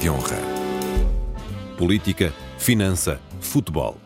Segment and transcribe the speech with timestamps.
[0.00, 0.36] de honra.
[1.78, 3.98] Política, finança, futebol.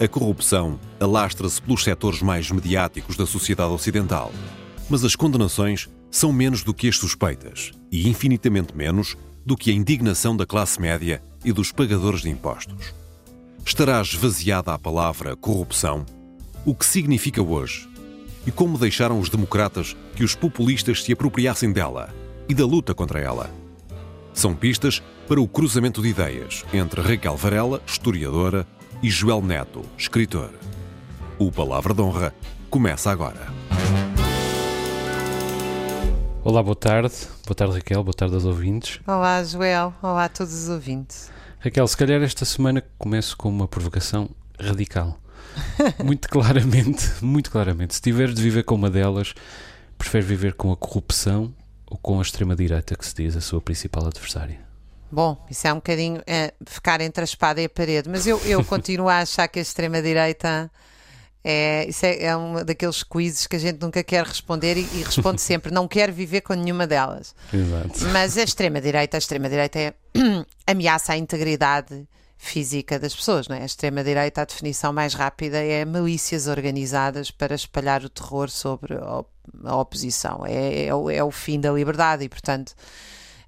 [0.00, 4.32] A corrupção alastra-se pelos setores mais mediáticos da sociedade ocidental.
[4.88, 9.74] Mas as condenações são menos do que as suspeitas e infinitamente menos do que a
[9.74, 12.94] indignação da classe média e dos pagadores de impostos.
[13.64, 16.04] Estará esvaziada a palavra corrupção?
[16.64, 17.88] O que significa hoje?
[18.46, 22.12] E como deixaram os democratas que os populistas se apropriassem dela
[22.48, 23.59] e da luta contra ela?
[24.32, 28.66] São pistas para o cruzamento de ideias entre Raquel Varela, historiadora,
[29.02, 30.50] e Joel Neto, escritor.
[31.38, 32.34] O Palavra de Honra
[32.68, 33.48] começa agora.
[36.44, 37.14] Olá, boa tarde.
[37.46, 38.04] Boa tarde, Raquel.
[38.04, 39.00] Boa tarde aos ouvintes.
[39.06, 39.94] Olá, Joel.
[40.02, 41.30] Olá a todos os ouvintes.
[41.58, 45.18] Raquel, se calhar esta semana começo com uma provocação radical.
[46.04, 47.94] muito claramente, muito claramente.
[47.94, 49.34] Se tiveres de viver com uma delas,
[49.98, 51.54] preferes viver com a corrupção
[51.90, 54.60] ou com a extrema-direita, que se diz a sua principal adversária?
[55.12, 58.40] Bom, isso é um bocadinho é, ficar entre a espada e a parede, mas eu,
[58.46, 60.70] eu continuo a achar que a extrema-direita
[61.42, 65.02] é, isso é, é um daqueles quizzes que a gente nunca quer responder e, e
[65.02, 67.34] responde sempre: não quero viver com nenhuma delas.
[67.52, 68.06] Exato.
[68.12, 69.94] Mas a extrema-direita, a extrema-direita é
[70.66, 72.06] ameaça à integridade
[72.42, 73.60] física das pessoas, não é?
[73.60, 79.76] A extrema-direita, a definição mais rápida é milícias organizadas para espalhar o terror sobre a
[79.76, 80.46] oposição.
[80.46, 82.72] É, é, o, é o fim da liberdade e, portanto,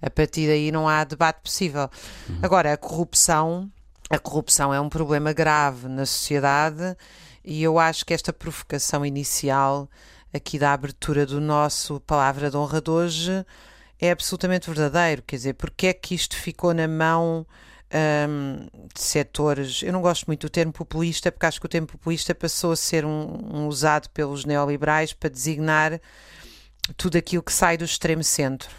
[0.00, 1.88] a partir daí não há debate possível.
[2.28, 2.40] Uhum.
[2.42, 3.72] Agora, a corrupção,
[4.10, 6.94] a corrupção é um problema grave na sociedade
[7.42, 9.88] e eu acho que esta provocação inicial
[10.34, 13.46] aqui da abertura do nosso Palavra de Honra de hoje
[13.98, 15.22] é absolutamente verdadeiro.
[15.22, 17.46] Quer dizer, porque é que isto ficou na mão
[17.92, 19.82] um, setores.
[19.82, 22.76] Eu não gosto muito do termo populista, porque acho que o termo populista passou a
[22.76, 26.00] ser um, um usado pelos neoliberais para designar
[26.96, 28.70] tudo aquilo que sai do extremo centro.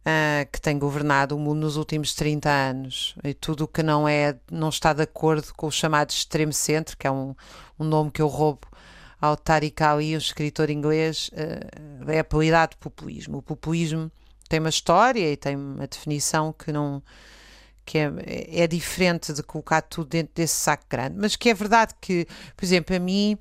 [0.00, 4.08] Uh, que tem governado o mundo nos últimos 30 anos e tudo o que não
[4.08, 7.36] é não está de acordo com o chamado extremo centro, que é um,
[7.78, 8.66] um nome que eu roubo
[9.20, 13.38] ao Tariq Ali, um escritor inglês, uh, é apelidado populismo.
[13.38, 14.10] O populismo
[14.48, 17.02] tem uma história e tem uma definição que não
[17.90, 21.92] que é, é diferente de colocar tudo dentro desse saco grande, mas que é verdade
[22.00, 22.24] que,
[22.56, 23.36] por exemplo, a mim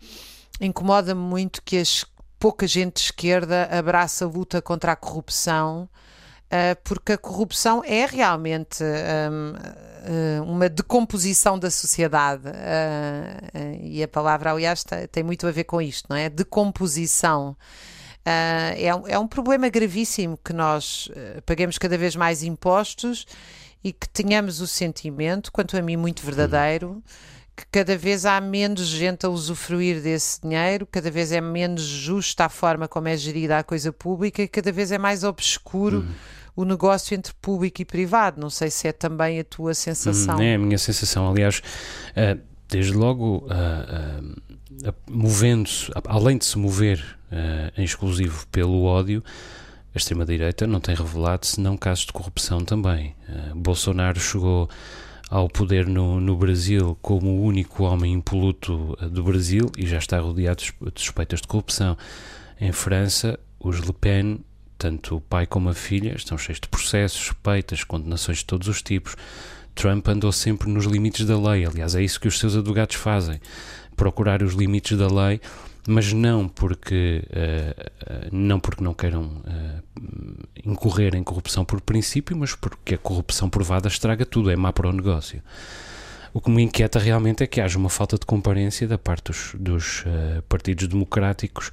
[0.60, 2.04] incomoda-me muito que as
[2.40, 5.88] pouca gente de esquerda abraça a luta contra a corrupção,
[6.46, 9.54] uh, porque a corrupção é realmente um,
[10.40, 12.48] uh, uma decomposição da sociedade.
[12.48, 16.28] Uh, e a palavra, aliás, tem, muito a ver com isto, não é?
[16.28, 17.56] Decomposição.
[18.26, 23.28] Uh, é, um, é um problema gravíssimo que nós uh, paguemos cada vez mais impostos
[23.84, 27.01] e que tenhamos o sentimento, quanto a mim muito verdadeiro,
[27.56, 32.45] que cada vez há menos gente a usufruir desse dinheiro, cada vez é menos justa
[32.45, 36.00] a forma como é gerida a coisa pública e cada vez é mais obscuro.
[36.00, 36.13] Uhum.
[36.56, 40.38] O negócio entre público e privado, não sei se é também a tua sensação.
[40.38, 41.29] Hum, é a minha sensação.
[41.29, 47.17] Aliás, uh, desde logo, uh, uh, movendo-se, além de se mover
[47.78, 49.23] em exclusivo pelo ódio,
[50.00, 53.14] a extrema-direita não tem revelado senão casos de corrupção também.
[53.28, 54.70] Uh, Bolsonaro chegou
[55.30, 60.00] ao poder no, no, Brasil como o único homem impoluto eh, do Brasil e já
[60.00, 61.96] está rodeado de suspeitas de corrupção.
[62.59, 64.40] Em França, os Le Pen,
[64.76, 68.82] tanto o pai como a filha, estão cheios de processos, suspeitas, condenações de todos os
[68.82, 69.16] tipos.
[69.76, 73.40] Trump andou sempre nos limites da lei, aliás, é isso que os seus advogados fazem,
[73.96, 75.40] procurar os limites da lei
[75.88, 79.84] mas não porque, uh, não, porque não queiram uh,
[80.66, 84.90] incorrer em corrupção por princípio, mas porque a corrupção provada estraga tudo, é má para
[84.90, 85.41] o negócio.
[86.34, 89.56] O que me inquieta realmente é que haja uma falta de comparência da parte dos,
[89.57, 91.72] dos uh, partidos democráticos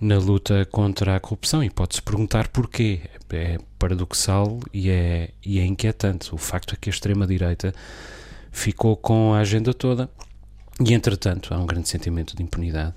[0.00, 3.00] na luta contra a corrupção e pode-se perguntar porquê.
[3.34, 6.34] É paradoxal e é, e é inquietante.
[6.34, 7.72] O facto é que a extrema-direita
[8.50, 10.08] ficou com a agenda toda
[10.78, 12.94] e, entretanto, há um grande sentimento de impunidade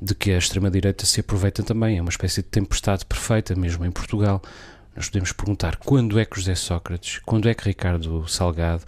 [0.00, 1.98] de que a extrema-direita se aproveita também.
[1.98, 4.42] É uma espécie de tempestade perfeita, mesmo em Portugal.
[4.94, 8.84] Nós podemos perguntar quando é que José Sócrates, quando é que Ricardo Salgado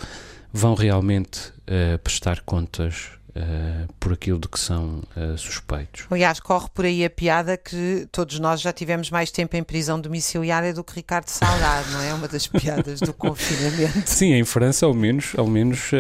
[0.53, 6.07] vão realmente uh, prestar contas uh, por aquilo de que são uh, suspeitos.
[6.11, 10.01] Aliás, corre por aí a piada que todos nós já tivemos mais tempo em prisão
[10.01, 12.15] domiciliária do que Ricardo Salgado, não é?
[12.15, 14.09] Uma das piadas do confinamento.
[14.09, 15.91] Sim, em França, ao menos, ao menos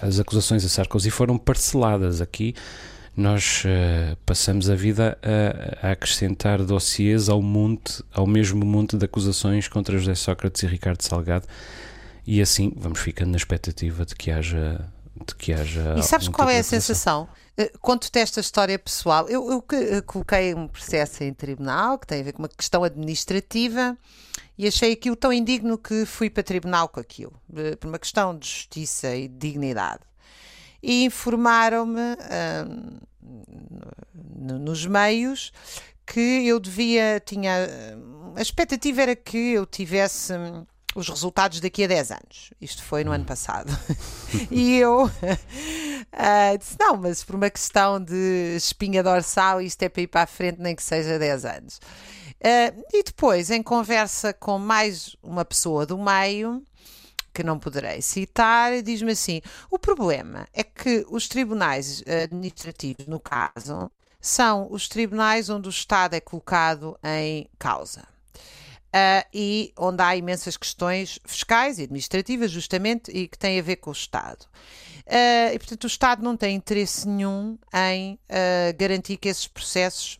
[0.00, 2.54] as acusações a Sarkozy foram parceladas aqui
[3.16, 9.04] nós uh, passamos a vida a, a, acrescentar dossiês ao monte, ao mesmo monte de
[9.06, 11.46] acusações contra José Sócrates e Ricardo Salgado,
[12.26, 14.86] e assim vamos ficando na expectativa de que haja
[15.26, 17.26] de que haja E sabes qual é a sensação?
[17.58, 19.26] Uh, Conto-te esta história pessoal.
[19.30, 22.84] Eu, eu, eu, coloquei um processo em tribunal que tem a ver com uma questão
[22.84, 23.96] administrativa
[24.58, 27.32] e achei aquilo tão indigno que fui para tribunal com aquilo,
[27.80, 30.00] por uma questão de justiça e de dignidade.
[30.82, 32.16] E informaram-me
[34.34, 35.52] nos meios
[36.06, 37.68] que eu devia, tinha,
[38.36, 40.32] a expectativa era que eu tivesse
[40.96, 42.52] os resultados daqui a 10 anos.
[42.60, 43.26] Isto foi no ano hum.
[43.26, 43.70] passado.
[44.50, 45.10] e eu uh,
[46.58, 50.26] disse: não, mas por uma questão de espinha dorsal, isto é para ir para a
[50.26, 51.76] frente, nem que seja 10 anos.
[51.76, 56.62] Uh, e depois, em conversa com mais uma pessoa do meio,
[57.36, 63.90] que não poderei citar, diz-me assim: o problema é que os tribunais administrativos, no caso,
[64.18, 68.02] são os tribunais onde o Estado é colocado em causa.
[68.86, 73.76] Uh, e onde há imensas questões fiscais e administrativas, justamente, e que têm a ver
[73.76, 74.46] com o Estado.
[75.06, 80.18] Uh, e, portanto, o Estado não tem interesse nenhum em uh, garantir que esses processos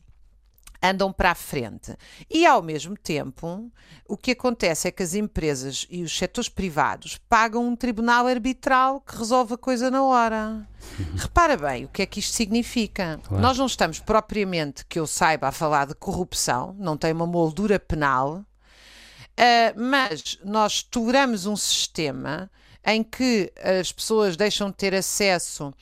[0.82, 1.94] andam para a frente.
[2.30, 3.70] E, ao mesmo tempo,
[4.08, 9.00] o que acontece é que as empresas e os setores privados pagam um tribunal arbitral
[9.00, 10.66] que resolve a coisa na hora.
[10.98, 11.16] Uhum.
[11.16, 13.20] Repara bem, o que é que isto significa?
[13.24, 13.42] Claro.
[13.42, 17.78] Nós não estamos propriamente, que eu saiba, a falar de corrupção, não tem uma moldura
[17.78, 22.50] penal, uh, mas nós toleramos um sistema
[22.84, 25.74] em que as pessoas deixam de ter acesso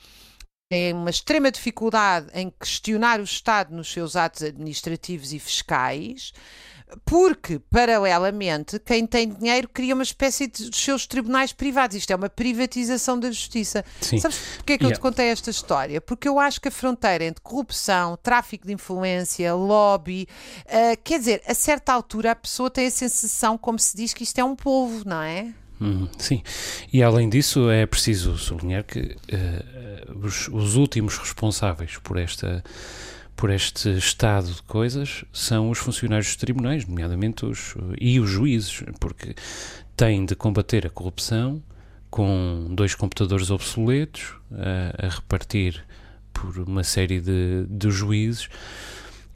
[0.69, 6.33] tem uma extrema dificuldade em questionar o Estado nos seus atos administrativos e fiscais,
[7.03, 11.95] porque, paralelamente, quem tem dinheiro cria uma espécie de dos seus tribunais privados.
[11.95, 13.83] Isto é uma privatização da justiça.
[13.99, 14.19] Sim.
[14.19, 14.95] Sabes porquê é que yeah.
[14.95, 15.99] eu te contei esta história?
[15.99, 20.27] Porque eu acho que a fronteira entre corrupção, tráfico de influência, lobby,
[20.65, 24.23] uh, quer dizer, a certa altura a pessoa tem a sensação, como se diz, que
[24.23, 25.53] isto é um povo, não é?
[25.79, 26.41] Hum, sim,
[26.91, 32.63] e além disso é preciso sublinhar que uh, os, os, últimos responsáveis por esta
[33.35, 38.81] por este estado de coisas são os funcionários dos tribunais, nomeadamente os e os juízes,
[39.01, 39.35] porque
[39.97, 41.61] têm de combater a corrupção
[42.09, 45.85] com dois computadores obsoletos uh, a repartir
[46.31, 48.47] por uma série de, de juízes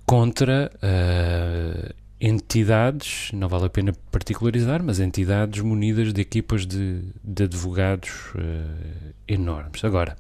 [0.06, 7.44] contra uh, entidades, não vale a pena particularizar, mas entidades munidas de equipas de, de
[7.44, 9.84] advogados uh, enormes.
[9.86, 10.18] Agora,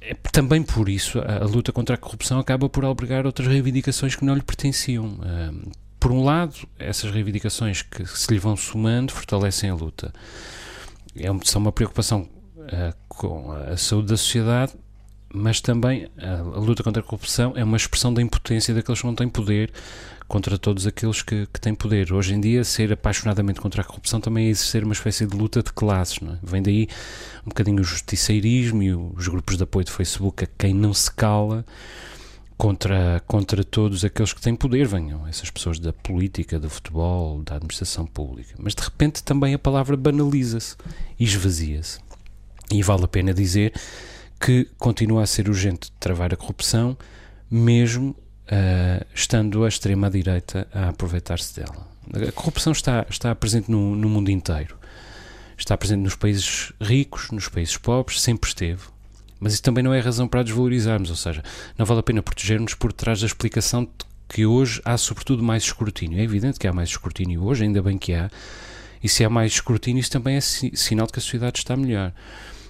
[0.00, 4.16] é, também por isso a, a, luta contra a corrupção acaba por albergar outras reivindicações
[4.16, 5.06] que não lhe pertenciam.
[5.06, 5.70] Uh,
[6.00, 10.12] por um lado, essas reivindicações que se lhe vão somando fortalecem a luta.
[11.14, 14.72] É são uma preocupação uh, com a saúde da sociedade,
[15.32, 19.06] mas também a, a, luta contra a corrupção é uma expressão da impotência daqueles que
[19.06, 19.72] não têm poder
[20.28, 22.12] contra todos aqueles que, que têm poder.
[22.12, 25.62] Hoje em dia, ser apaixonadamente contra a corrupção também é exercer uma espécie de luta
[25.62, 26.18] de classes.
[26.22, 26.38] É?
[26.42, 26.88] Vem daí
[27.44, 31.12] um bocadinho o justiceirismo e os grupos de apoio de Facebook a quem não se
[31.12, 31.64] cala
[32.56, 37.56] contra, contra todos aqueles que têm poder, venham essas pessoas da política, do futebol, da
[37.56, 38.54] administração pública.
[38.58, 40.76] Mas de repente também a palavra banaliza-se
[41.18, 41.98] e esvazia-se.
[42.70, 43.72] E vale a pena dizer
[44.44, 46.98] que continua a ser urgente travar a corrupção,
[47.48, 51.86] mesmo uh, estando a extrema-direita a aproveitar-se dela.
[52.28, 54.76] A corrupção está, está presente no, no mundo inteiro.
[55.56, 58.82] Está presente nos países ricos, nos países pobres, sempre esteve.
[59.38, 61.42] Mas isso também não é razão para a desvalorizarmos, ou seja,
[61.78, 63.90] não vale a pena protegermos por trás da explicação de
[64.28, 66.18] que hoje há sobretudo mais escrutínio.
[66.18, 68.28] É evidente que há mais escrutínio hoje, ainda bem que há,
[69.02, 72.12] e se há mais escrutínio, isso também é sinal de que a sociedade está melhor.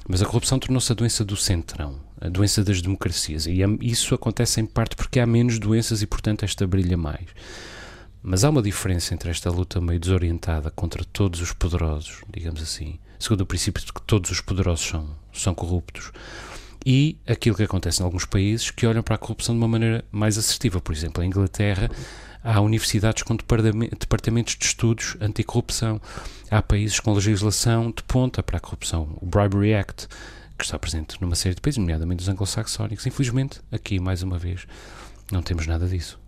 [0.09, 3.47] Mas a corrupção tornou-se a doença do centrão a doença das democracias.
[3.47, 7.27] E isso acontece em parte porque há menos doenças e, portanto, esta brilha mais.
[8.23, 13.01] Mas há uma diferença entre esta luta meio desorientada contra todos os poderosos, digamos assim,
[13.19, 16.13] segundo o princípio de que todos os poderosos são, são corruptos,
[16.87, 20.05] e aquilo que acontece em alguns países que olham para a corrupção de uma maneira
[20.13, 20.81] mais assertiva.
[20.81, 21.91] Por exemplo, em Inglaterra
[22.43, 26.01] há universidades com departamentos de estudos anticorrupção.
[26.51, 29.17] Há países com legislação de ponta para a corrupção.
[29.21, 30.09] O Bribery Act
[30.63, 33.07] que está presente numa série de países, nomeadamente os anglo-saxónicos.
[33.07, 34.67] Infelizmente, aqui, mais uma vez,
[35.31, 36.21] não temos nada disso.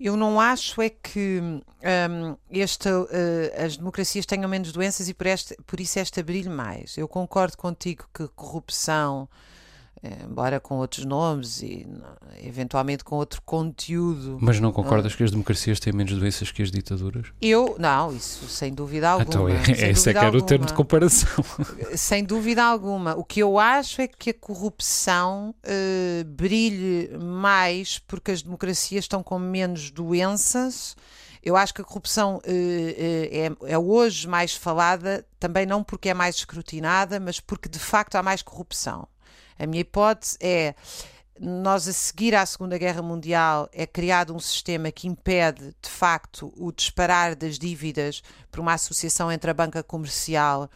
[0.00, 5.56] Eu não acho é que um, uh, as democracias tenham menos doenças e por, este,
[5.66, 6.96] por isso esta brilhe mais.
[6.96, 9.28] Eu concordo contigo que corrupção
[10.22, 11.86] embora com outros nomes e
[12.42, 14.38] eventualmente com outro conteúdo.
[14.40, 17.26] Mas não concordas que as democracias têm menos doenças que as ditaduras?
[17.40, 19.28] Eu, não, isso sem dúvida alguma.
[19.28, 21.44] Então, é, esse é que era o termo de comparação.
[21.96, 23.14] Sem dúvida alguma.
[23.16, 29.22] O que eu acho é que a corrupção uh, brilhe mais porque as democracias estão
[29.22, 30.96] com menos doenças.
[31.42, 36.08] Eu acho que a corrupção uh, uh, é, é, hoje mais falada, também não porque
[36.08, 39.06] é mais escrutinada, mas porque de facto há mais corrupção
[39.58, 40.74] A minha hipótese é
[41.40, 46.52] nós a seguir à Segunda Guerra Mundial é criado um sistema que impede, de facto,
[46.56, 50.70] o disparar das dívidas por uma associação entre a banca comercial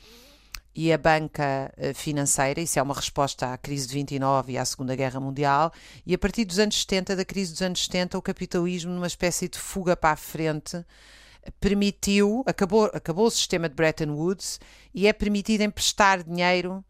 [0.75, 2.61] e a banca eh, financeira.
[2.61, 5.73] Isso é uma resposta à crise de 29 e à Segunda Guerra Mundial.
[6.05, 9.49] E a partir dos anos 70, da crise dos anos 70, o capitalismo, numa espécie
[9.49, 10.85] de fuga para a frente,
[11.61, 14.61] permitiu, acabou, acabou o sistema de Bretton Woods
[14.95, 16.85] e é permitido emprestar dinheiro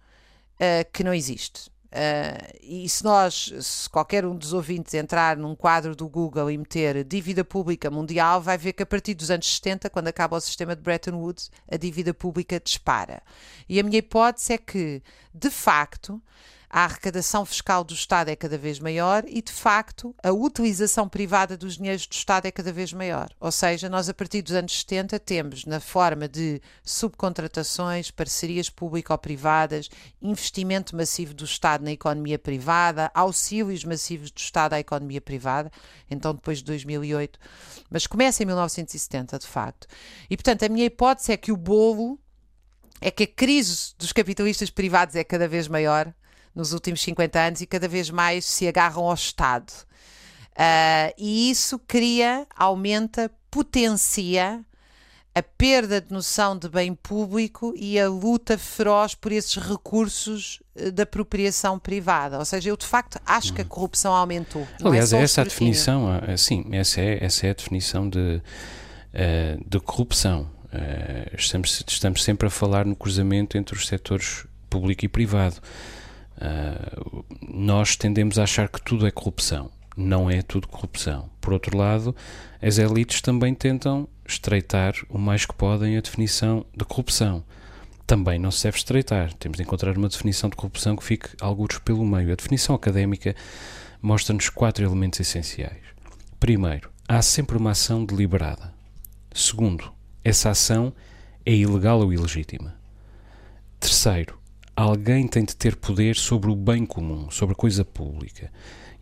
[0.55, 1.71] uh, que não existe.
[1.91, 6.59] Uh, e se nós, se qualquer um dos ouvintes entrar num quadro do Google e
[6.59, 10.41] meter dívida pública mundial, vai ver que a partir dos anos 70, quando acaba o
[10.41, 13.23] sistema de Bretton Woods, a dívida pública dispara.
[13.67, 15.03] E a minha hipótese é que,
[15.33, 16.21] de facto,
[16.71, 21.57] a arrecadação fiscal do Estado é cada vez maior e, de facto, a utilização privada
[21.57, 23.31] dos dinheiros do Estado é cada vez maior.
[23.41, 29.89] Ou seja, nós a partir dos anos 70 temos, na forma de subcontratações, parcerias público-privadas,
[30.21, 35.71] investimento massivo do Estado na economia privada, auxílios massivos do Estado à economia privada,
[36.11, 37.39] então depois de 2008,
[37.91, 39.87] mas começa em 1970, de facto.
[40.29, 42.19] E, portanto, a minha hipótese é que o bolo
[43.01, 46.13] é que a crise dos capitalistas privados é cada vez maior
[46.59, 49.73] nos últimos 50 anos e cada vez mais se agarram ao Estado.
[50.51, 54.61] Uh, e isso cria, aumenta, potencia
[55.33, 60.91] a perda de noção de bem público e a luta feroz por esses recursos eh,
[60.91, 62.41] da apropriação privada.
[62.41, 64.67] Ou seja, eu de facto acho que a corrupção aumentou.
[64.83, 68.19] É Aliás, é essa a definição, ah, sim, essa é, essa é a definição de,
[68.19, 70.51] uh, de corrupção.
[71.37, 75.61] Estamos, estamos sempre a falar no cruzamento entre os setores público e privado.
[76.39, 79.71] Uh, nós tendemos a achar que tudo é corrupção.
[79.97, 81.29] Não é tudo corrupção.
[81.41, 82.15] Por outro lado,
[82.63, 87.43] as elites também tentam estreitar o mais que podem a definição de corrupção.
[88.07, 89.33] Também não se deve estreitar.
[89.35, 92.33] Temos de encontrar uma definição de corrupção que fique alguns pelo meio.
[92.33, 93.35] A definição académica
[94.01, 95.83] mostra-nos quatro elementos essenciais.
[96.39, 98.73] Primeiro, há sempre uma ação deliberada.
[99.35, 99.93] Segundo,
[100.25, 100.93] essa ação
[101.45, 102.77] é ilegal ou ilegítima.
[103.81, 104.38] Terceiro,
[104.79, 108.49] alguém tem de ter poder sobre o bem comum, sobre a coisa pública.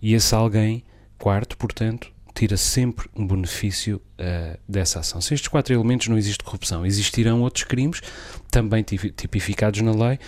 [0.00, 0.82] E esse alguém,
[1.18, 5.20] quarto, portanto, tira sempre um benefício uh, dessa ação.
[5.20, 8.00] Se estes quatro elementos não existe corrupção, existirão outros crimes,
[8.50, 10.18] também tipificados na lei,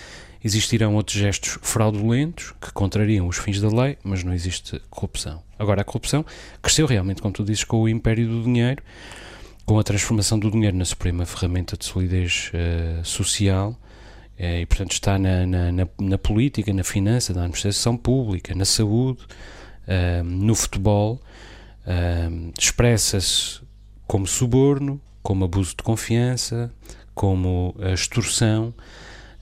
[0.45, 5.43] existirão outros gestos fraudulentos que contrariam os fins da lei, mas não existe corrupção.
[5.59, 6.27] Agora, a corrupção
[6.61, 8.83] cresceu realmente, como tu dizes, com o império do dinheiro,
[9.65, 13.79] com a transformação do dinheiro na suprema ferramenta de solidez uh, social
[14.39, 19.23] é, e, portanto, está na, na, na, política, na finança, na administração pública, na saúde,
[19.89, 21.21] uh, no futebol.
[21.85, 23.61] Uh, Expressa-se
[24.07, 26.73] como suborno, como abuso de confiança,
[27.15, 28.73] como extorsão.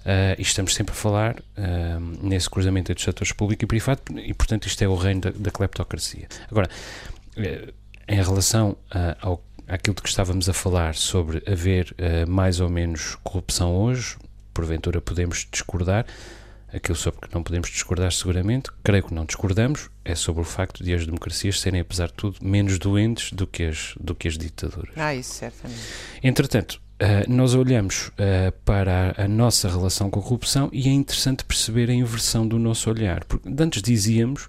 [0.07, 4.03] Uh, e estamos sempre a falar uh, nesse cruzamento entre os setores público e privado,
[4.17, 6.29] e portanto isto é o reino da, da cleptocracia.
[6.49, 6.71] Agora,
[7.37, 7.73] uh,
[8.07, 8.77] em relação
[9.21, 11.93] ao, àquilo de que estávamos a falar sobre haver
[12.29, 14.17] mais ou menos corrupção hoje,
[14.57, 16.07] porventura podemos discordar,
[16.73, 20.83] aquilo sobre que não podemos discordar seguramente, creio que não discordamos, é sobre o facto
[20.83, 24.39] de as democracias serem, apesar de tudo, menos doentes do que as, do que as
[24.39, 24.95] ditaduras.
[24.97, 25.81] Ah, isso certamente.
[26.23, 30.91] Entretanto, Uh, nós olhamos uh, para a, a, nossa relação com a corrupção e é
[30.91, 33.23] interessante perceber a inversão do nosso olhar.
[33.25, 34.49] Porque antes dizíamos,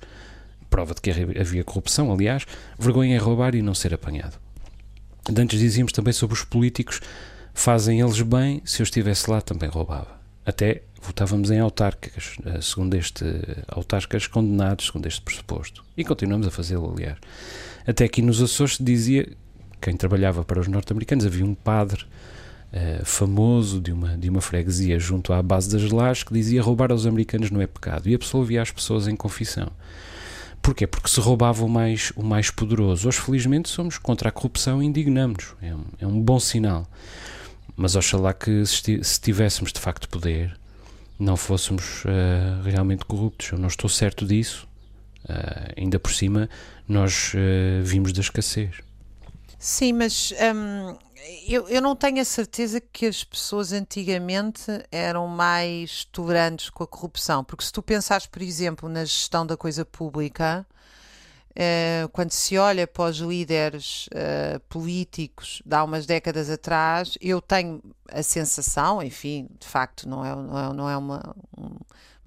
[0.69, 2.45] prova de que havia corrupção, aliás,
[2.79, 4.39] vergonha é roubar e não ser apanhado.
[5.37, 7.01] Antes dizíamos também sobre os políticos
[7.57, 10.15] fazem eles bem, se eu estivesse lá também roubava.
[10.45, 13.25] Até votávamos em autárquicas, eh, segundo este
[13.67, 15.83] autarcas condenados, segundo este pressuposto.
[15.97, 17.17] E continuamos a fazê-lo, aliás.
[17.85, 19.27] Até aqui nos Açores se dizia,
[19.81, 22.03] quem trabalhava para os norte-americanos, havia um padre
[22.71, 26.91] uh, famoso de uma, de uma freguesia junto à base das lajes que dizia roubar
[26.91, 28.07] aos americanos não é pecado.
[28.07, 29.71] E absolvia as pessoas em confissão.
[30.61, 30.85] Porquê?
[30.85, 33.07] Porque se roubava o mais, o mais poderoso.
[33.07, 35.55] Hoje, felizmente, somos contra a corrupção e indignamos-nos.
[35.59, 36.85] É um, é um bom sinal.
[37.77, 40.60] Mas oxalá que se tivéssemos de facto poder,
[41.19, 43.51] não fôssemos uh, realmente corruptos.
[43.51, 44.67] Eu não estou certo disso.
[45.24, 46.50] Uh, ainda por cima,
[46.88, 48.77] nós uh, vimos da escassez.
[49.60, 50.98] Sim, mas hum,
[51.48, 56.88] eu, eu não tenho a certeza que as pessoas antigamente eram mais tolerantes com a
[56.88, 57.43] corrupção.
[57.43, 60.65] Porque se tu pensares, por exemplo, na gestão da coisa pública,
[62.11, 67.81] quando se olha para os líderes uh, políticos de há umas décadas atrás, eu tenho
[68.11, 71.77] a sensação, enfim, de facto, não é, não é, não é uma, um,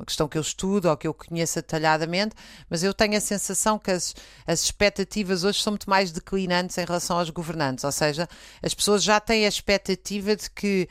[0.00, 2.34] uma questão que eu estudo ou que eu conheço detalhadamente,
[2.68, 4.14] mas eu tenho a sensação que as,
[4.46, 8.28] as expectativas hoje são muito mais declinantes em relação aos governantes, ou seja,
[8.62, 10.88] as pessoas já têm a expectativa de que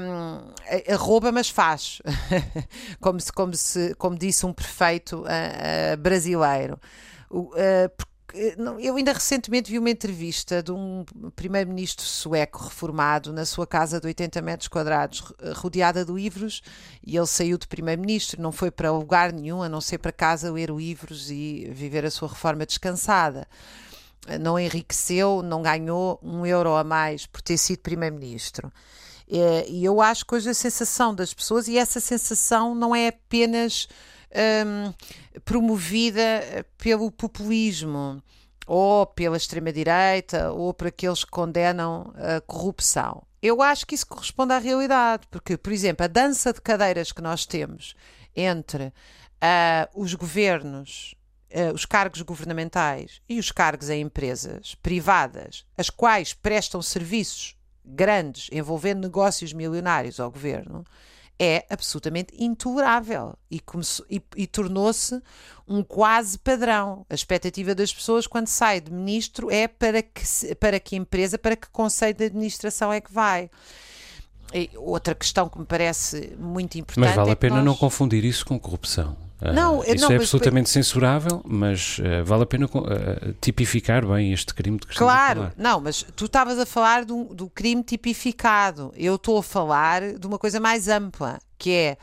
[0.00, 2.00] um, rouba, mas faz,
[3.00, 6.78] como, se, como, se, como disse um prefeito uh, uh, brasileiro.
[7.30, 7.90] Uh,
[8.80, 11.04] eu ainda recentemente vi uma entrevista de um
[11.36, 15.22] primeiro-ministro sueco reformado na sua casa de 80 metros quadrados,
[15.54, 16.60] rodeada de livros,
[17.06, 20.50] e ele saiu de primeiro-ministro, não foi para lugar nenhum, a não ser para casa
[20.50, 23.46] ler livros e viver a sua reforma descansada.
[24.40, 28.72] Não enriqueceu, não ganhou um euro a mais por ter sido primeiro-ministro.
[29.28, 33.86] E eu acho que hoje a sensação das pessoas, e essa sensação não é apenas
[34.34, 34.92] um,
[35.44, 38.22] promovida pelo populismo
[38.66, 43.22] ou pela extrema-direita ou por aqueles que condenam a corrupção.
[43.42, 47.20] Eu acho que isso corresponde à realidade, porque, por exemplo, a dança de cadeiras que
[47.20, 47.94] nós temos
[48.34, 48.92] entre uh,
[49.94, 51.14] os governos,
[51.50, 58.48] uh, os cargos governamentais e os cargos em empresas privadas, as quais prestam serviços grandes
[58.50, 60.82] envolvendo negócios milionários ao governo,
[61.38, 63.60] é absolutamente intolerável e,
[64.10, 65.20] e, e tornou-se
[65.66, 67.04] um quase padrão.
[67.08, 71.56] A expectativa das pessoas quando sai de ministro é para que, para que empresa, para
[71.56, 73.50] que conselho de administração é que vai.
[74.52, 77.06] E outra questão que me parece muito importante.
[77.06, 77.64] Mas vale é a pena nós...
[77.64, 79.16] não confundir isso com corrupção.
[79.40, 80.70] Ah, não, uh, isso não, é absolutamente mas...
[80.70, 85.80] censurável, mas uh, vale a pena uh, tipificar bem este crime de que Claro, não,
[85.80, 88.92] mas tu estavas a falar do, do crime tipificado.
[88.96, 91.96] Eu estou a falar de uma coisa mais ampla, que é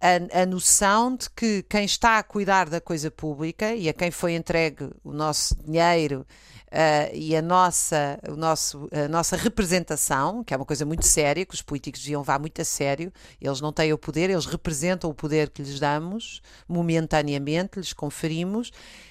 [0.00, 4.10] a, a, noção de que quem está a cuidar da coisa pública e a quem
[4.10, 6.26] foi entregue o nosso dinheiro
[6.68, 11.44] uh, e a nossa, o nosso, a nossa representação, que é uma coisa muito séria,
[11.44, 15.10] que os políticos deviam levar muito a sério, eles não têm o poder, eles representam
[15.10, 18.70] o poder que lhes damos, momentaneamente, lhes conferimos,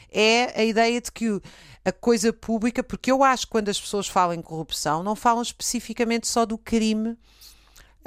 [0.09, 1.41] é a ideia de que
[1.83, 5.41] a coisa pública, porque eu acho que quando as pessoas falam em corrupção, não falam
[5.41, 7.17] especificamente só do crime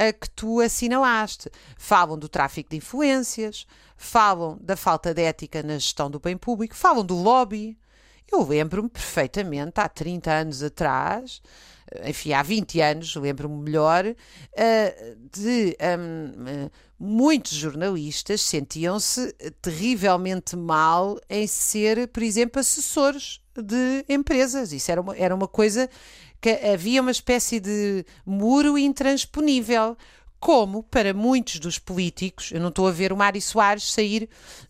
[0.00, 1.50] a que tu assinalaste.
[1.76, 3.66] Falam do tráfico de influências,
[3.96, 7.78] falam da falta de ética na gestão do bem público, falam do lobby,
[8.32, 11.42] eu lembro-me perfeitamente, há 30 anos atrás,
[12.04, 21.18] enfim, há 20 anos, lembro-me melhor, uh, de um, uh, muitos jornalistas sentiam-se terrivelmente mal
[21.28, 24.72] em ser, por exemplo, assessores de empresas.
[24.72, 25.88] Isso era uma, era uma coisa
[26.40, 29.96] que havia uma espécie de muro intransponível.
[30.38, 34.26] Como para muitos dos políticos, eu não estou a ver o Mário Soares sair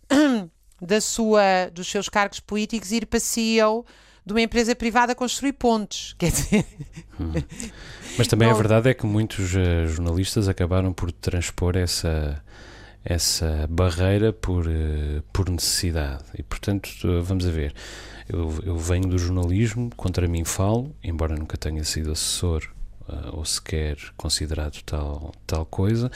[0.81, 3.85] da sua, dos seus cargos políticos ir para CEO
[4.25, 6.15] de uma empresa privada construir pontes.
[6.19, 6.67] Quer dizer.
[7.19, 7.33] Hum.
[8.17, 8.55] Mas também Não.
[8.55, 12.43] a verdade é que muitos uh, jornalistas acabaram por transpor essa,
[13.05, 16.25] essa barreira por, uh, por necessidade.
[16.39, 17.75] E portanto, uh, vamos a ver.
[18.29, 22.63] Eu, eu, venho do jornalismo, contra mim falo, embora nunca tenha sido assessor
[23.33, 26.09] ou sequer considerado tal, tal coisa.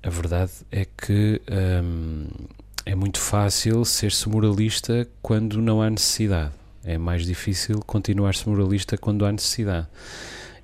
[0.00, 1.42] A verdade é que.
[1.50, 2.28] Um,
[2.86, 6.52] é muito fácil ser-se moralista quando não há necessidade.
[6.84, 9.86] É mais difícil continuar-se moralista quando há necessidade.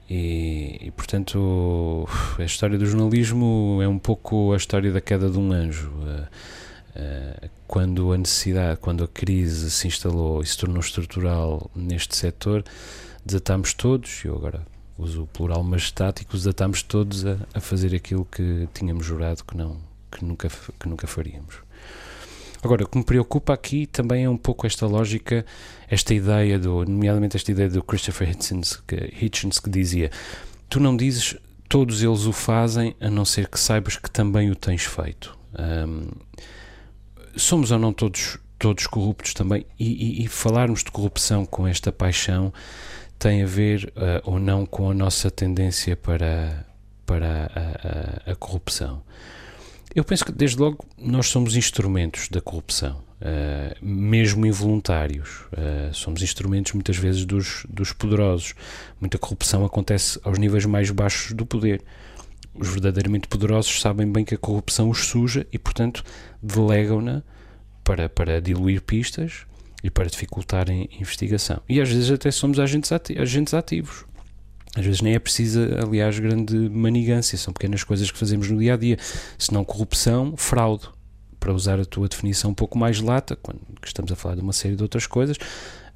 [0.09, 2.07] E, e, portanto,
[2.39, 5.91] a história do jornalismo é um pouco a história da queda de um anjo.
[6.07, 6.29] Eh,
[6.97, 12.65] eh, quando a necessidade, quando a crise se instalou e se tornou estrutural neste setor,
[13.25, 14.67] desatámos todos, eu agora
[14.99, 19.79] uso o plural majestático, desatámos todos a, a fazer aquilo que tínhamos jurado que, não,
[20.11, 21.70] que, nunca, que nunca faríamos.
[22.63, 25.47] Agora, o que me preocupa aqui também é um pouco esta lógica,
[25.89, 30.11] esta ideia, do, nomeadamente esta ideia do Christopher Hitchens que, Hitchens, que dizia:
[30.69, 31.37] Tu não dizes
[31.69, 35.39] todos eles o fazem, a não ser que saibas que também o tens feito.
[35.59, 36.09] Um,
[37.37, 39.65] somos ou não todos, todos corruptos também?
[39.79, 42.53] E, e, e, falarmos de corrupção com esta paixão
[43.19, 46.67] tem a ver uh, ou não com a nossa tendência para,
[47.07, 49.03] para a, a, a corrupção?
[49.95, 55.41] Eu penso que, desde logo, nós somos instrumentos da corrupção, uh, mesmo involuntários.
[55.53, 58.55] Uh, somos instrumentos, muitas vezes, dos, dos poderosos.
[59.01, 61.83] Muita corrupção acontece aos níveis mais baixos do poder.
[62.55, 66.05] Os verdadeiramente poderosos sabem bem que a corrupção os suja e, portanto,
[66.41, 67.23] delegam-na
[67.83, 69.45] para, para diluir pistas
[69.83, 71.61] e para dificultarem a investigação.
[71.69, 74.05] E às vezes até somos agentes ativos.
[74.77, 78.75] Às vezes nem é precisa, aliás, grande manigância, são pequenas coisas que fazemos no dia
[78.75, 78.97] a dia.
[79.37, 80.89] Se não corrupção, fraude.
[81.41, 84.53] Para usar a tua definição um pouco mais lata, quando estamos a falar de uma
[84.53, 85.39] série de outras coisas,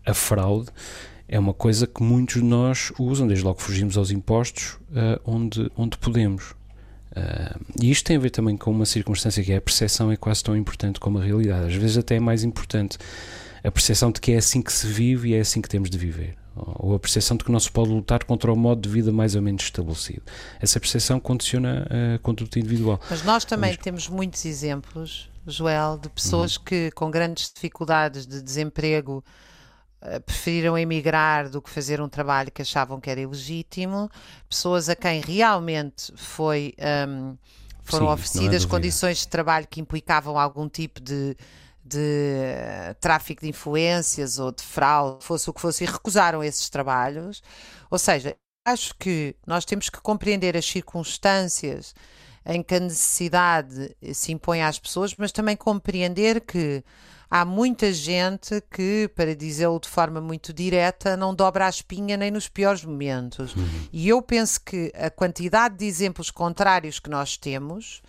[0.05, 0.71] a fraude
[1.29, 5.71] é uma coisa que muitos de nós usam, desde logo fugimos aos impostos uh, onde,
[5.77, 6.53] onde podemos.
[7.13, 10.17] Uh, e isto tem a ver também com uma circunstância que é a percepção é
[10.17, 11.67] quase tão importante como a realidade.
[11.67, 12.99] Às vezes até é mais importante
[13.63, 15.97] a percepção de que é assim que se vive e é assim que temos de
[15.97, 16.37] viver.
[16.57, 19.35] Ou a percepção de que não se pode lutar contra o modo de vida mais
[19.35, 20.23] ou menos estabelecido.
[20.61, 23.01] Essa percepção condiciona a conduta individual.
[23.11, 23.83] Mas nós também Mas...
[23.83, 26.65] temos muitos exemplos, Joel, de pessoas uhum.
[26.65, 29.25] que com grandes dificuldades de desemprego
[30.07, 34.11] eh, preferiram emigrar do que fazer um trabalho que achavam que era ilegítimo,
[34.49, 36.75] pessoas a quem realmente foi,
[37.09, 37.39] um,
[37.83, 41.35] foram Sim, é oferecidas é condições de trabalho que implicavam algum tipo de,
[41.95, 47.43] de tráfico de influências ou de fraude, fosse o que fosse, e recusaram esses trabalhos.
[47.91, 51.95] Ou seja, acho que nós temos que compreender as circunstâncias
[52.47, 56.85] em que a necessidade se impõe às pessoas, mas também compreender que
[57.31, 62.31] há muita gente que, para dizê-lo de forma muito direta, não dobra a espinha nem
[62.31, 63.55] nos piores momentos.
[63.55, 63.89] Uhum.
[63.93, 68.03] E eu penso que a quantidade de exemplos contrários que nós temos,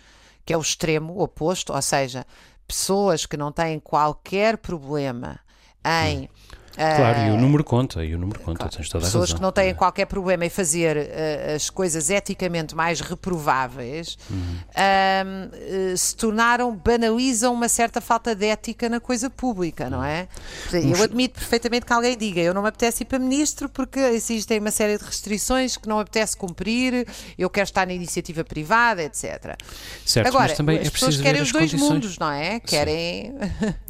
[0.44, 2.26] que é o extremo oposto, ou seja,
[2.66, 5.38] pessoas que não têm qualquer problema
[5.84, 6.28] em.
[6.76, 9.32] Claro, e o ah, número conta, e o número conta, claro, tens toda a Pessoas
[9.32, 14.58] que não têm qualquer problema em fazer uh, as coisas eticamente mais reprováveis uhum.
[14.70, 20.28] uh, se tornaram, banalizam uma certa falta de ética na coisa pública, não é?
[20.72, 24.58] Eu admito perfeitamente que alguém diga, eu não me apetece ir para ministro porque existem
[24.58, 27.06] uma série de restrições que não me apetece cumprir,
[27.38, 29.56] eu quero estar na iniciativa privada, etc.
[30.04, 31.90] Certo, Agora, mas também as é pessoas querem os dois condições...
[31.90, 32.60] mundos, não é?
[32.60, 33.34] Querem...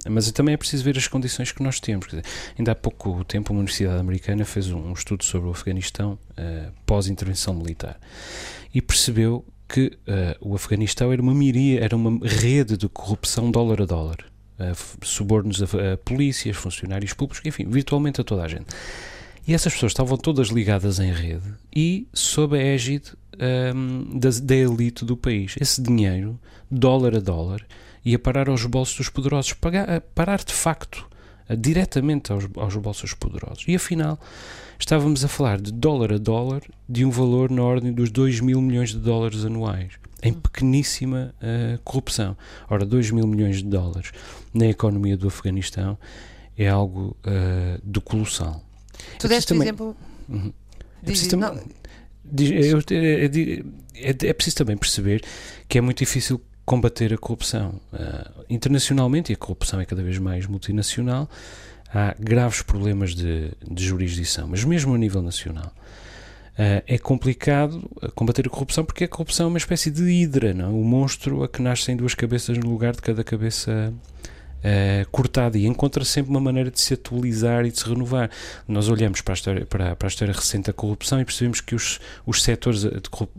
[0.08, 2.06] mas também é preciso ver as condições que nós temos.
[2.06, 2.24] Dizer,
[2.56, 7.98] ainda pouco tempo, uma universidade americana fez um estudo sobre o Afeganistão uh, pós-intervenção militar
[8.74, 13.82] e percebeu que uh, o Afeganistão era uma miria, era uma rede de corrupção dólar
[13.82, 14.18] a dólar.
[14.58, 18.66] Uh, subornos a, a polícias, funcionários públicos, enfim, virtualmente a toda a gente.
[19.46, 24.28] E essas pessoas estavam todas ligadas em rede e sob a égide um, ehm, da,
[24.42, 25.54] da elite do país.
[25.60, 27.64] Esse dinheiro, dólar a dólar,
[28.04, 31.08] ia parar aos bolsos dos poderosos, pagar, parar de facto
[31.54, 33.64] diretamente aos, aos bolsos poderosos.
[33.68, 34.18] E afinal,
[34.78, 38.60] estávamos a falar de dólar a dólar de um valor na ordem dos 2 mil
[38.60, 42.36] milhões de dólares anuais, em pequeníssima uh, corrupção.
[42.68, 44.12] Ora, 2 mil milhões de dólares
[44.52, 45.98] na economia do Afeganistão
[46.56, 48.64] é algo uh, do colossal.
[49.18, 49.96] Tu deste também, exemplo.
[50.28, 50.52] Uhum.
[51.02, 51.36] É preciso,
[52.90, 53.24] é,
[53.94, 55.22] é, é preciso também perceber
[55.68, 57.80] que é muito difícil combater a corrupção.
[57.92, 61.30] Uh, internacionalmente, e a corrupção é cada vez mais multinacional,
[61.94, 65.72] há graves problemas de, de jurisdição, mas mesmo a nível nacional.
[66.58, 70.78] Uh, é complicado combater a corrupção porque a corrupção é uma espécie de hidra, não?
[70.78, 73.92] o monstro a que nascem duas cabeças no lugar de cada cabeça
[74.58, 78.30] uh, cortada e encontra sempre uma maneira de se atualizar e de se renovar.
[78.66, 81.74] Nós olhamos para a história, para, para a história recente da corrupção e percebemos que
[81.74, 83.30] os, os setores corrup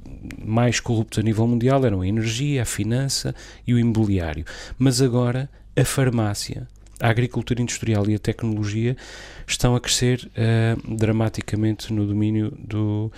[0.43, 3.34] mais corruptos a nível mundial eram a energia, a finança
[3.65, 4.45] e o imobiliário.
[4.77, 6.67] Mas agora a farmácia,
[6.99, 8.97] a agricultura industrial e a tecnologia
[9.45, 13.12] estão a crescer uh, dramaticamente no domínio do,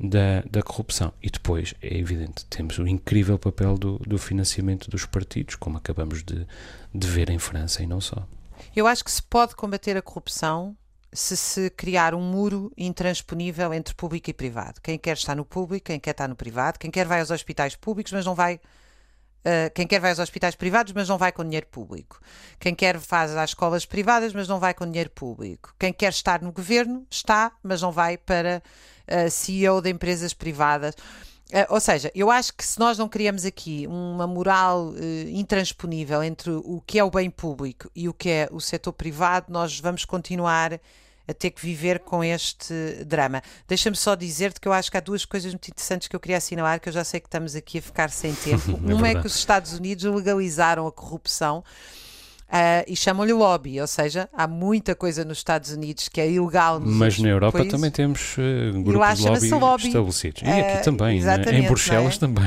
[0.00, 1.12] da, da corrupção.
[1.22, 6.22] E depois, é evidente, temos o incrível papel do, do financiamento dos partidos, como acabamos
[6.22, 6.46] de,
[6.94, 8.26] de ver em França e não só.
[8.74, 10.76] Eu acho que se pode combater a corrupção
[11.12, 14.80] se se criar um muro intransponível entre público e privado.
[14.80, 17.74] Quem quer está no público, quem quer está no privado, quem quer vai aos hospitais
[17.74, 18.60] públicos, mas não vai
[19.40, 22.20] Uh, quem quer vai aos hospitais privados, mas não vai com dinheiro público.
[22.58, 25.74] Quem quer faz às escolas privadas, mas não vai com dinheiro público.
[25.78, 28.62] Quem quer estar no governo, está, mas não vai para
[29.10, 30.94] uh, CEO de empresas privadas.
[31.52, 36.22] Uh, ou seja, eu acho que se nós não criamos aqui uma moral uh, intransponível
[36.22, 39.78] entre o que é o bem público e o que é o setor privado, nós
[39.80, 40.80] vamos continuar
[41.30, 43.42] a ter que viver com este drama.
[43.68, 46.38] Deixa-me só dizer-te que eu acho que há duas coisas muito interessantes que eu queria
[46.38, 48.72] assinalar, que eu já sei que estamos aqui a ficar sem tempo.
[48.88, 51.64] é Uma é que os Estados Unidos legalizaram a corrupção.
[52.50, 56.80] Uh, e chamam-lhe lobby, ou seja, há muita coisa nos Estados Unidos que é ilegal.
[56.84, 57.72] Mas na Europa países.
[57.72, 60.42] também temos uh, grupos de lobby, lobby, estabelecidos.
[60.42, 61.42] E aqui uh, também, né?
[61.52, 62.18] em Bruxelas é?
[62.18, 62.44] também.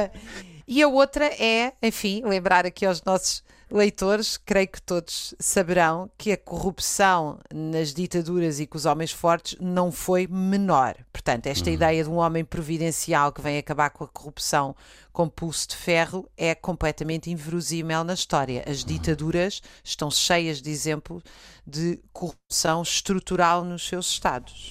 [0.66, 6.30] e a outra é, enfim, lembrar aqui aos nossos leitores, creio que todos saberão que
[6.30, 10.94] a corrupção nas ditaduras e com os homens fortes não foi menor.
[11.12, 11.74] Portanto, esta uhum.
[11.74, 14.76] ideia de um homem providencial que vem acabar com a corrupção
[15.12, 18.64] com pulso de ferro é completamente inverosímil na história.
[18.66, 18.86] As uhum.
[18.86, 21.22] ditaduras estão cheias de exemplos
[21.66, 24.70] de corrupção estrutural nos seus Estados.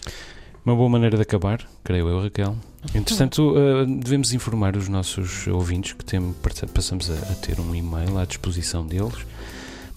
[0.66, 2.56] Uma boa maneira de acabar, creio eu, Raquel.
[2.96, 6.34] Entretanto, uh, devemos informar os nossos ouvintes que tem,
[6.74, 9.26] passamos a, a, ter um e-mail à disposição deles,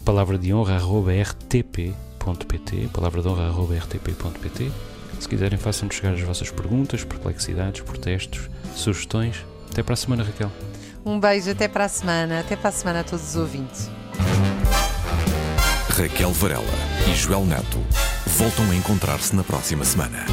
[0.05, 4.73] palavra de honra rtp.pt, palavra de honra rtp.pt.
[5.21, 9.37] Se quiserem, façam-nos chegar as vossas perguntas, perplexidades, protestos, sugestões,
[9.71, 10.51] Até para a semana, Raquel.
[11.05, 12.41] Um beijo, até para a semana.
[12.41, 13.89] Até para a semana a todos os ouvintes.
[15.91, 16.65] Raquel Varela
[17.09, 17.79] e Joel Neto
[18.27, 20.27] voltam a encontrar-se na próxima semana.